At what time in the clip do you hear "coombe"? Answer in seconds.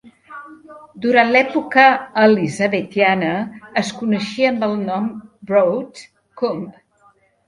6.43-6.81